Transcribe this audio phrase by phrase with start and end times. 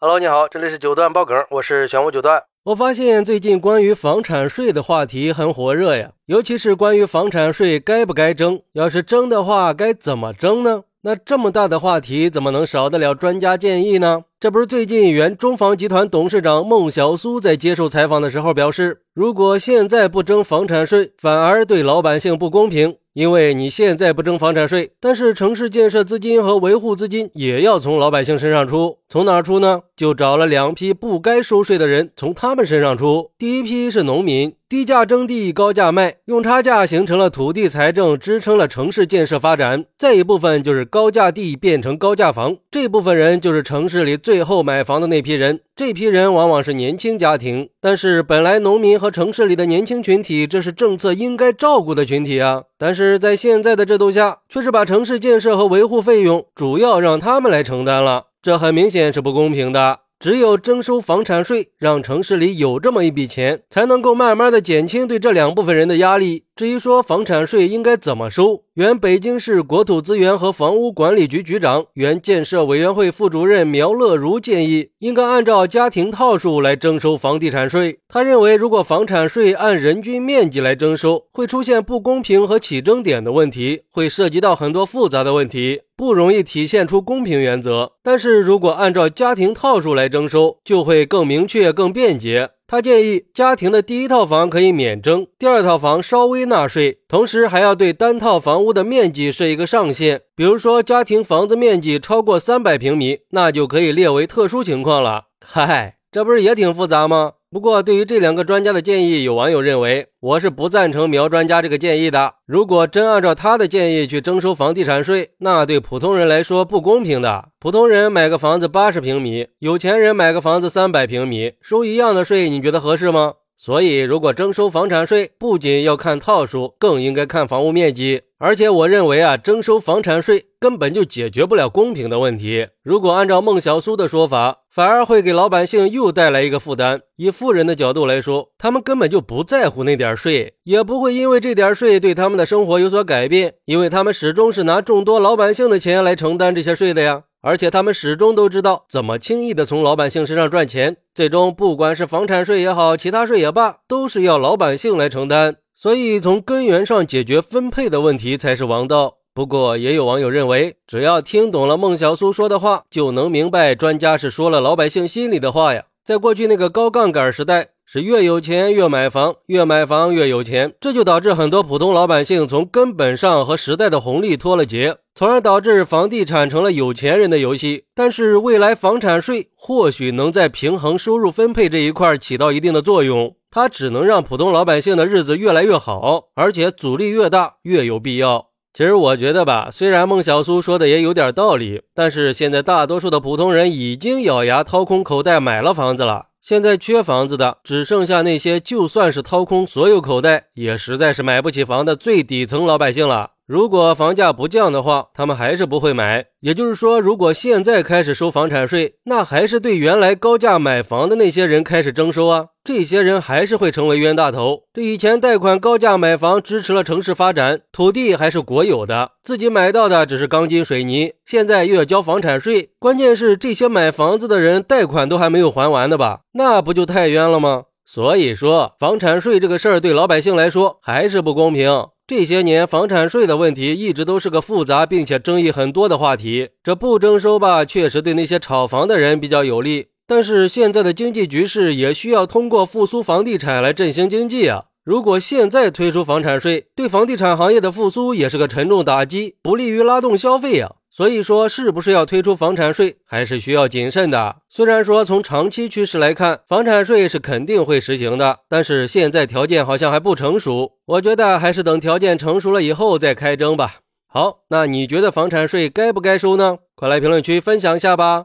[0.00, 2.44] Hello，你好，这里是九段爆梗，我是玄武九段。
[2.66, 10.84] 我发现最近关于房产税的话题很火热呀，尤其是关于房产税该不该征，要是征的话，该怎么征呢？
[11.02, 14.22] 那这么大的话题，怎么能少得了专家建议呢？
[14.38, 22.94] 这不是最近原中房集团董事长孟小苏在接受采访的时候表示，如果现在不征房产税，反而对老百姓不公平。
[23.14, 29.80] 因为你现在不征房产税，但是城市建设资金和维护资金也要从老百姓身上出，从哪出呢？
[29.96, 33.30] 就找了两批不该收税的人，从他们身上出。
[33.38, 39.86] 第一批是农民，低价征地，高价卖，用差价形成了土地财政，支撑了城市建设发展。
[39.96, 45.60] 再一部分就是高价地变成高价房，这部分人就是城市里最后买房的那批人。
[45.74, 52.64] 这批人往往是年轻家庭，但是本来农民和城市里的年轻群体，这是政策应该照顾的群体啊。
[52.76, 60.00] 但是在现在的制度下，却是把城市建设和维护费用主要让他们来承担了，这很明显是不公平的。
[60.20, 66.46] 只有征收房产税，让城市里有这么一笔钱，才能够慢慢的减轻对这两部分人的压力。
[66.58, 78.00] 至于说房产税应该怎么收，原北京市国土资源和房屋管理局局长、原建设委员会副主任苗乐如建议，应该按照家庭套数来征收房地产税。
[78.08, 87.92] 他认为，如果房产税按人均面积来征收，会出现不公平和起征点的问题，会涉及到很多复杂的问题，不容易体现出公平原则。
[88.02, 92.50] 但是如果按照家庭套数来征收，就会更明确、更便捷。
[92.70, 100.20] 他建议家庭的第一套房可以免征，第二套房稍微纳税，同时还要对单套房屋的面积设一个上限。
[100.36, 105.28] 比如说，家庭房子面积超过三百平米，那就可以列为特殊情况了。
[105.42, 107.32] 嗨，这不是也挺复杂吗？
[107.50, 112.34] 不过，对于这两个专家的建议，有网友认为，我是不赞成苗专家这个建议的。
[112.44, 117.48] 如果真按照他的建议去征收房地产税，那对普通人来说不公平的。
[117.58, 123.32] 普通人买个房子八十平米，有钱人买个房子三百平米，收一样的税，你觉得合适吗？
[123.60, 128.22] 所以，如果征收房产税，不仅要看套数，更应该看房屋面积。
[128.38, 132.68] 而且，我认为啊，征收房产税根本就解决不了公平的问题。
[132.84, 137.00] 如果按照孟小苏的说法，反而会给老百姓又带来一个负担。
[137.16, 147.24] 以富人的角度来说，他们根本就不在乎那点税，也不会因为这点税对他们的生活有所改变，因为他们始终是拿众多老百姓的钱来承担这些税的呀。
[147.48, 155.56] 而且他们始终都知道怎么轻易的从老百姓身上赚钱，最终不管是房产税也好，其他税也罢，都是要老百姓来承担。
[155.74, 159.14] 所以从根源上解决分配的问题才是王道。
[159.32, 165.84] 不过也有网友认为，只要听懂了孟小苏说的话，就能明白专家是说了老百姓心里的话呀。
[166.04, 167.68] 在过去那个高杠杆时代。
[167.90, 177.84] 是越有钱越买房，越买房越有钱，这就导致很多普通老百姓从根本上和时代的红利脱了节，从而导致房地产成了有钱人的游戏。
[177.94, 188.48] 但是未来房产税或许能在平衡收入分配这一块起到一定的作用，它只能让普通老百姓的日子越来越好，而且阻力越大越有必要。
[188.74, 196.26] 其实我觉得吧，虽然孟小苏说的也有点道理，但是现在大多数的普通人已经咬牙掏空口袋买了房子了。
[196.40, 203.32] 现在缺房子的只剩下那些就算是掏空所有口袋，也实在是买不起房的最底层老百姓了。
[203.44, 206.26] 如果房价不降的话，他们还是不会买。
[206.40, 212.46] 也就是说，如果现在开始收房产税，那还是对原来高价买房的那些人开始征收啊。
[212.68, 214.64] 这些人还是会成为冤大头。
[214.74, 222.72] 这以前贷款高价买房，支持了城市发展，土地还是国有的，自己买到的只是钢筋水泥，现在又要交房产税。
[222.78, 226.20] 关键是这些买房子的人贷款都还没有还完的吧？
[226.34, 227.62] 那不就太冤了吗？
[227.86, 231.86] 所以说，房产税这个事儿对老百姓来说还是不公平。
[232.06, 236.50] 这些年，房产税的问题一直都是个复杂并且争议很多的话题。
[236.62, 239.86] 这不征收吧，确实对那些炒房的人比较有利。
[240.08, 244.64] 但是现在的经济局势也需要通过复苏房地产来振兴经济啊！
[244.82, 250.76] 如果现在推出房产税，对房地产行业的复苏也是个沉重打击，不利于拉动消费啊！
[250.90, 254.36] 所以说，是不是要推出房产税，还是需要谨慎的。
[254.48, 260.78] 虽然说从长期趋势来看，房产税是肯定会实行的，但是现在条件好像还不成熟。
[260.86, 263.80] 我觉得还是等条件成熟了以后再开征吧。
[264.06, 266.56] 好，那你觉得房产税该不该收呢？
[266.74, 268.24] 快来评论区分享一下吧！